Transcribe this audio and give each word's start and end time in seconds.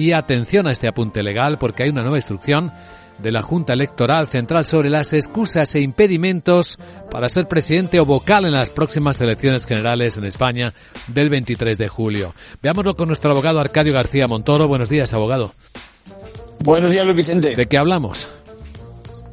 Y 0.00 0.14
atención 0.14 0.66
a 0.66 0.72
este 0.72 0.88
apunte 0.88 1.22
legal 1.22 1.58
porque 1.58 1.82
hay 1.82 1.90
una 1.90 2.00
nueva 2.00 2.16
instrucción 2.16 2.72
de 3.18 3.30
la 3.30 3.42
Junta 3.42 3.74
Electoral 3.74 4.28
Central 4.28 4.64
sobre 4.64 4.88
las 4.88 5.12
excusas 5.12 5.74
e 5.74 5.80
impedimentos 5.80 6.78
para 7.10 7.28
ser 7.28 7.46
presidente 7.46 8.00
o 8.00 8.06
vocal 8.06 8.46
en 8.46 8.52
las 8.52 8.70
próximas 8.70 9.20
elecciones 9.20 9.66
generales 9.66 10.16
en 10.16 10.24
España 10.24 10.72
del 11.08 11.28
23 11.28 11.76
de 11.76 11.88
julio. 11.88 12.32
Veámoslo 12.62 12.96
con 12.96 13.08
nuestro 13.08 13.32
abogado 13.32 13.60
Arcadio 13.60 13.92
García 13.92 14.26
Montoro. 14.26 14.68
Buenos 14.68 14.88
días, 14.88 15.12
abogado. 15.12 15.52
Buenos 16.60 16.90
días, 16.90 17.04
Luis 17.04 17.18
Vicente. 17.18 17.54
¿De 17.54 17.66
qué 17.66 17.76
hablamos? 17.76 18.26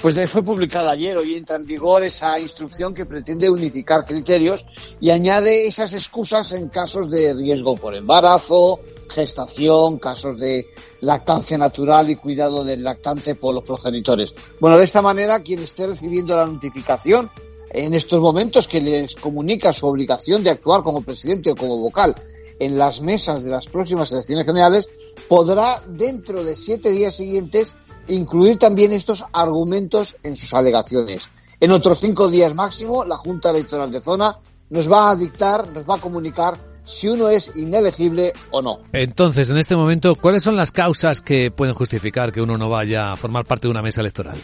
Pues 0.00 0.30
fue 0.30 0.44
publicada 0.44 0.92
ayer, 0.92 1.16
hoy 1.16 1.34
entra 1.34 1.56
en 1.56 1.66
vigor 1.66 2.04
esa 2.04 2.38
instrucción 2.38 2.94
que 2.94 3.04
pretende 3.04 3.50
unificar 3.50 4.06
criterios 4.06 4.64
y 5.00 5.10
añade 5.10 5.66
esas 5.66 5.92
excusas 5.92 6.52
en 6.52 6.68
casos 6.68 7.10
de 7.10 7.34
riesgo 7.34 7.76
por 7.76 7.96
embarazo, 7.96 8.80
gestación, 9.08 9.98
casos 9.98 10.38
de 10.38 10.68
lactancia 11.00 11.58
natural 11.58 12.10
y 12.10 12.16
cuidado 12.16 12.64
del 12.64 12.82
lactante 12.82 13.34
por 13.34 13.54
los 13.54 13.64
progenitores. 13.64 14.34
Bueno, 14.60 14.78
de 14.78 14.84
esta 14.84 15.02
manera, 15.02 15.42
quien 15.42 15.60
esté 15.60 15.86
recibiendo 15.86 16.36
la 16.36 16.46
notificación 16.46 17.30
en 17.70 17.94
estos 17.94 18.20
momentos 18.20 18.68
que 18.68 18.80
les 18.80 19.14
comunica 19.14 19.72
su 19.72 19.86
obligación 19.86 20.42
de 20.42 20.50
actuar 20.50 20.82
como 20.82 21.02
presidente 21.02 21.50
o 21.50 21.56
como 21.56 21.78
vocal 21.78 22.14
en 22.58 22.78
las 22.78 23.00
mesas 23.00 23.42
de 23.42 23.50
las 23.50 23.66
próximas 23.66 24.12
elecciones 24.12 24.46
generales, 24.46 24.90
podrá 25.28 25.82
dentro 25.88 26.44
de 26.44 26.54
siete 26.56 26.90
días 26.90 27.16
siguientes 27.16 27.74
incluir 28.08 28.58
también 28.58 28.92
estos 28.92 29.24
argumentos 29.32 30.16
en 30.22 30.36
sus 30.36 30.52
alegaciones. 30.54 31.22
En 31.60 31.70
otros 31.70 32.00
cinco 32.00 32.28
días 32.28 32.54
máximo, 32.54 33.04
la 33.04 33.16
Junta 33.16 33.50
Electoral 33.50 33.90
de 33.90 34.00
Zona 34.00 34.36
nos 34.70 34.90
va 34.90 35.10
a 35.10 35.16
dictar, 35.16 35.68
nos 35.68 35.88
va 35.88 35.94
a 35.96 36.00
comunicar 36.00 36.71
si 36.84 37.08
uno 37.08 37.28
es 37.28 37.52
inelegible 37.54 38.32
o 38.50 38.62
no. 38.62 38.80
Entonces, 38.92 39.50
en 39.50 39.58
este 39.58 39.76
momento, 39.76 40.14
¿cuáles 40.16 40.42
son 40.42 40.56
las 40.56 40.70
causas 40.70 41.20
que 41.20 41.50
pueden 41.50 41.74
justificar 41.74 42.32
que 42.32 42.42
uno 42.42 42.58
no 42.58 42.68
vaya 42.68 43.12
a 43.12 43.16
formar 43.16 43.44
parte 43.44 43.68
de 43.68 43.70
una 43.70 43.82
mesa 43.82 44.00
electoral? 44.00 44.36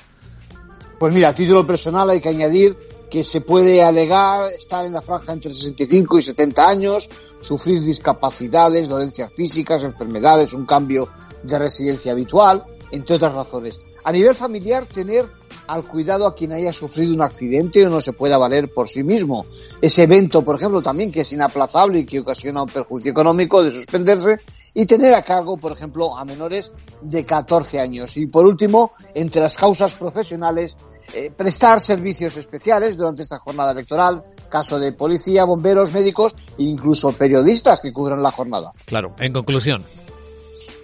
Pues 0.99 1.15
mira, 1.15 1.29
a 1.29 1.35
título 1.35 1.67
personal 1.67 2.11
hay 2.11 2.21
que 2.21 2.29
añadir 2.29 2.77
que 3.09 3.25
se 3.25 3.41
puede 3.41 3.83
alegar 3.83 4.51
estar 4.53 4.85
en 4.85 4.93
la 4.93 5.03
franja 5.03 5.33
entre 5.33 5.51
65 5.51 6.19
y 6.19 6.23
70 6.23 6.69
años, 6.69 7.09
sufrir 7.41 7.83
discapacidades, 7.83 8.89
dolencias 8.89 9.33
físicas, 9.35 9.85
enfermedades, 9.85 10.53
un 10.53 10.67
cambio 10.67 11.09
de 11.43 11.59
residencia 11.59 12.13
habitual, 12.13 12.65
entre 12.91 13.17
otras 13.17 13.33
razones. 13.33 13.79
A 14.05 14.13
nivel 14.13 14.35
familiar, 14.35 14.87
tener 14.87 15.27
al 15.69 15.85
cuidado 15.87 16.27
a 16.27 16.35
quien 16.35 16.53
haya 16.53 16.73
sufrido 16.73 17.15
un 17.15 17.23
accidente 17.23 17.87
o 17.87 17.91
no 17.91 18.01
se 18.01 18.13
pueda 18.13 18.39
valer 18.39 18.73
por 18.73 18.89
sí 18.89 19.05
mismo. 19.05 19.47
Ese 19.81 20.05
evento, 20.05 20.43
por 20.43 20.57
ejemplo, 20.57 20.83
también 20.83 21.13
que 21.13 21.21
es 21.21 21.33
inaplazable 21.33 22.01
y 22.01 22.07
que 22.07 22.21
ocasiona 22.21 22.63
un 22.63 22.69
perjuicio 22.69 23.13
económico 23.13 23.63
de 23.63 23.71
suspenderse 23.71 24.41
y 24.75 24.87
tener 24.87 25.15
a 25.15 25.23
cargo, 25.23 25.57
por 25.57 25.73
ejemplo, 25.73 26.17
a 26.17 26.25
menores 26.25 26.73
de 27.03 27.25
14 27.25 27.81
años. 27.81 28.17
Y 28.17 28.27
por 28.27 28.47
último, 28.47 28.93
entre 29.15 29.43
las 29.43 29.57
causas 29.57 29.95
profesionales, 29.95 30.77
eh, 31.15 31.31
prestar 31.35 31.81
servicios 31.81 32.37
especiales 32.37 32.97
durante 32.97 33.23
esta 33.23 33.39
jornada 33.39 33.73
electoral, 33.73 34.25
caso 34.49 34.79
de 34.79 34.93
policía, 34.93 35.45
bomberos, 35.45 35.93
médicos 35.93 36.35
e 36.59 36.65
incluso 36.65 37.13
periodistas 37.13 37.81
que 37.81 37.93
cubran 37.93 38.23
la 38.23 38.31
jornada. 38.31 38.73
Claro, 38.85 39.15
en 39.19 39.33
conclusión. 39.33 39.85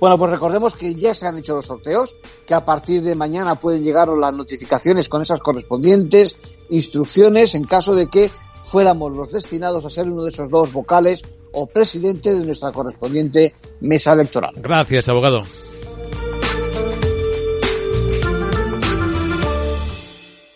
Bueno, 0.00 0.18
pues 0.18 0.30
recordemos 0.30 0.76
que 0.76 0.94
ya 0.94 1.14
se 1.14 1.26
han 1.26 1.38
hecho 1.38 1.56
los 1.56 1.66
sorteos, 1.66 2.16
que 2.46 2.54
a 2.54 2.64
partir 2.64 3.02
de 3.02 3.14
mañana 3.14 3.54
pueden 3.54 3.82
llegar 3.82 4.08
las 4.08 4.34
notificaciones 4.34 5.08
con 5.08 5.22
esas 5.22 5.40
correspondientes 5.40 6.36
instrucciones 6.70 7.54
en 7.54 7.64
caso 7.64 7.94
de 7.94 8.08
que 8.08 8.30
fuéramos 8.64 9.12
los 9.12 9.30
destinados 9.30 9.84
a 9.84 9.90
ser 9.90 10.10
uno 10.10 10.24
de 10.24 10.30
esos 10.30 10.48
dos 10.48 10.72
vocales 10.72 11.22
o 11.52 11.66
presidente 11.66 12.34
de 12.34 12.44
nuestra 12.44 12.72
correspondiente 12.72 13.54
mesa 13.80 14.12
electoral. 14.12 14.52
Gracias, 14.56 15.08
abogado. 15.08 15.44